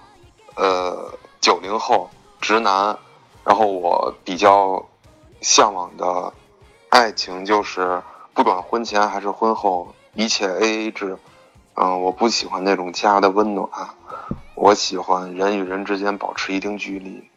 [0.55, 2.09] 呃九零后
[2.41, 2.97] 直男，
[3.45, 4.85] 然后我比较
[5.39, 6.33] 向往的
[6.89, 8.03] 爱情就是
[8.33, 11.17] 不管婚前还是婚后一切 A A 制，
[11.75, 13.69] 嗯，我不喜欢那种家的温暖，
[14.55, 17.29] 我喜欢人与人之间保持一定距离。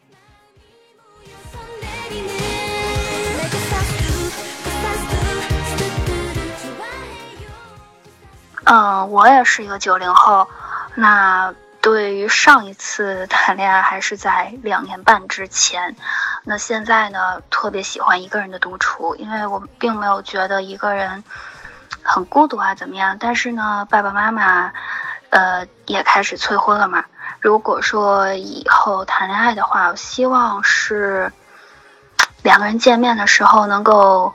[8.65, 10.49] 嗯，我也是一个九零后。
[10.95, 15.97] 那对于上一次谈恋爱还是在两年半之前。
[16.45, 21.25] 那现在呢，特别喜欢一个人的独处，因为我并没有觉得一个人
[22.03, 23.17] 很孤独啊怎么样。
[23.19, 24.73] 但是呢，爸爸妈妈，
[25.31, 27.05] 呃，也开始催婚了嘛。
[27.41, 31.33] 如果说以后谈恋爱的话，我希望是
[32.43, 34.33] 两个人见面的时候能够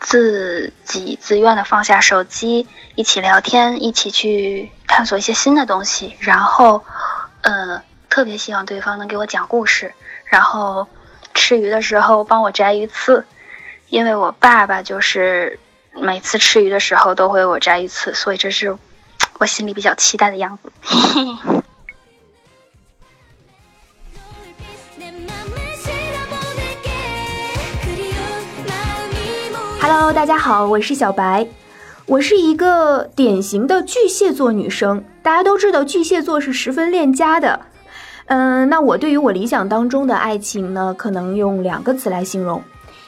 [0.00, 6.16] 自己自愿的放下手机，一起聊天，一起去探索一些新的东西。
[6.20, 6.84] 然后，
[7.42, 9.92] 呃，特别希望对方能给我讲故事，
[10.24, 10.86] 然后
[11.34, 13.26] 吃鱼的时候帮我摘鱼刺，
[13.88, 15.58] 因为我爸爸就是
[15.92, 18.76] 每次吃鱼的时候都会我摘鱼刺，所以这是
[19.38, 20.72] 我心里比较期待的样子。
[29.80, 31.46] Hello，大家好，我是小白，
[32.04, 35.02] 我是一个典型的巨蟹座女生。
[35.22, 37.60] 大家都知道巨蟹座是十分恋家的，
[38.26, 42.60] 嗯，那我对于我理想当中的爱情呢，可能用两个词来形容，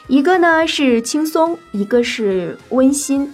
[0.07, 3.33] 一个呢是轻松，一个是温馨。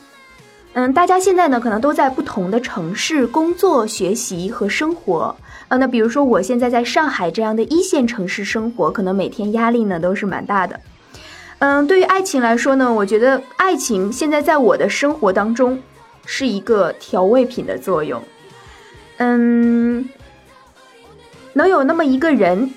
[0.73, 5.35] 嗯，大家现在呢可能都在不同的城市工作、学习和生活
[5.67, 5.77] 啊。
[5.77, 10.79] 那比如说我现在在上海这样的一线城市生活，可能每天压力呢都是蛮大的。
[11.59, 15.79] 嗯，对于爱情来说呢，我觉得爱情现在在我的生活当中
[16.23, 18.21] 是一个调味品的作用。
[19.17, 20.07] 嗯，
[21.53, 22.71] 能有那么一个人、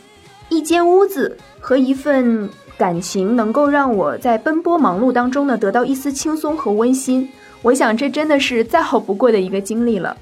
[0.49, 7.29] 一间屋子和一份感情，能够让我在奔波忙碌当中呢得到一丝轻松和温馨，
[7.61, 10.17] 我想这真的是再好不过的一个经历了。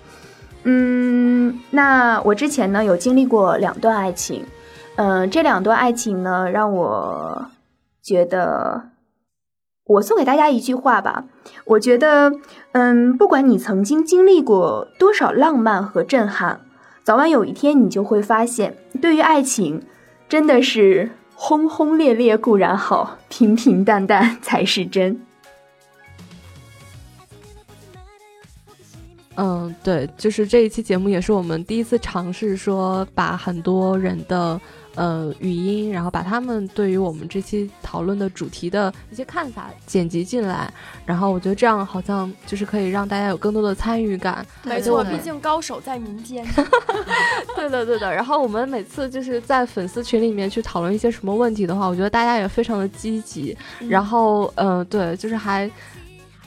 [0.65, 4.45] 嗯，那我之前呢有经历过两段爱情，
[4.97, 7.49] 嗯，这两段爱情呢让我。
[8.09, 8.89] 觉得，
[9.85, 11.27] 我送给大家一句话吧。
[11.67, 12.33] 我觉得，
[12.73, 16.63] 嗯，不管你曾经经历过多少浪漫和震撼，
[17.05, 19.83] 早晚有一天你就会发现，对于爱情，
[20.27, 25.21] 真的是轰轰烈烈固然好，平平淡淡才是真。
[29.37, 34.59] 嗯，对，就是这一期节目也是我们第一次尝试说把很多人的。
[34.99, 40.69] 呃，语音，然后把他们对于我们这期讨论的主题的一些看法剪辑进来，
[41.07, 44.45] 然后我觉得这样好像就是可以让大家有更多的参与感。
[44.65, 46.45] 没错，毕竟高手在民间。
[47.55, 48.13] 对的，对的。
[48.13, 53.57] 然后我们每次就是在粉丝群里面去讨论一些什么问题的话，我觉得大家也非常的积极。
[53.89, 55.71] 然后，嗯，对，就是还。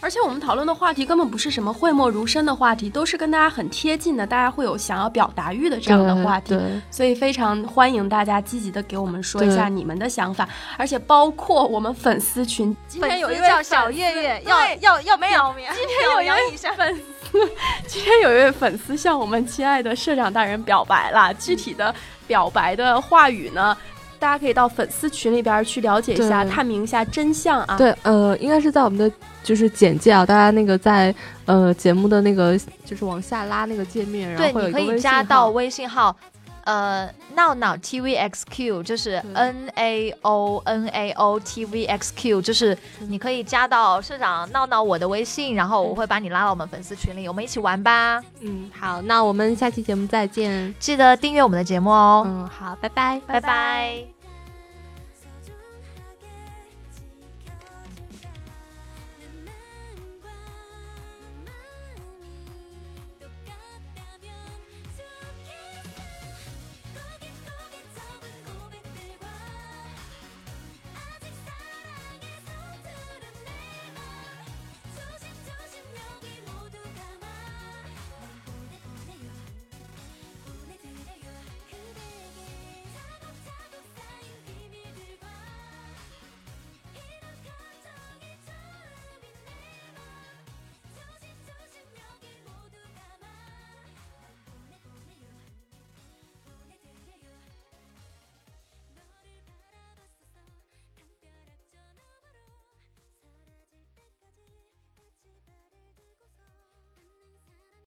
[0.02, 17.50] 而且我们讨论的话题根本不是什么讳莫如深的话题，都是跟大家很贴近的，大家会有想要表达欲的这样的话题，所以非常欢迎大家积极的给我们说一下你们的想法，而且包括我们粉丝群，今天有一位叫小月月，要要要表明，今天有一位粉丝，
[17.88, 21.94] 今天有一位粉丝向我们亲爱的社长大人表白了，具体的
[22.26, 23.78] 表白的话语呢？
[24.18, 27.76] 大家可以到粉丝群里边去了解一下，探明一下真相啊！
[27.76, 29.12] 对，呃，应该是在我们的
[29.44, 31.14] 就是简介啊，大家那个在
[31.46, 36.16] 呃节目的那个就是往下拉那个界面，然后对，你可以加到微信号。
[36.64, 48.22] 呃，闹闹 T V X Q 就是 N A O N A O T V X Q，就是你可以加到社长闹闹我的微信，然后我会把你拉到我们粉丝群里，我们一起玩吧。
[48.42, 52.24] 嗯，好，那我们下期节目再见，记得订阅我们的节目哦。
[52.28, 54.21] 嗯，好，拜拜，拜拜。